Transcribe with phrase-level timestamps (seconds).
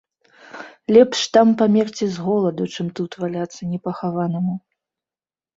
[0.95, 4.53] Лепш там памерці з голаду, чым тут валяцца непахаванаму.